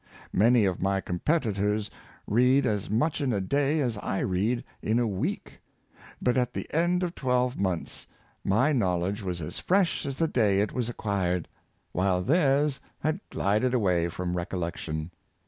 Many 0.33 0.65
of 0.65 0.81
my 0.81 0.99
competitors 0.99 1.91
read 2.25 2.65
as 2.65 2.89
much 2.89 3.21
in 3.21 3.31
a 3.31 3.39
day 3.39 3.81
as 3.81 3.99
I 3.99 4.21
read 4.21 4.63
in 4.81 4.97
a 4.97 5.05
week; 5.05 5.61
but, 6.19 6.37
at 6.37 6.53
the 6.53 6.65
end 6.73 7.03
of 7.03 7.13
twelve 7.13 7.55
months, 7.55 8.07
my 8.43 8.71
knowledge 8.71 9.21
was 9.21 9.41
as 9.41 9.59
fresh 9.59 10.07
as 10.07 10.17
the 10.17 10.27
day 10.27 10.59
it 10.61 10.73
was 10.73 10.89
acquired, 10.89 11.47
while 11.91 12.23
theirs 12.23 12.79
had 13.01 13.19
glided 13.29 13.75
away 13.75 14.09
from 14.09 14.35
recollection. 14.35 15.11